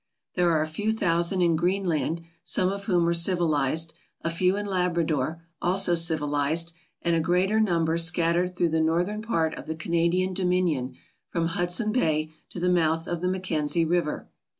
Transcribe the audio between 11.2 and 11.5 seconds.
from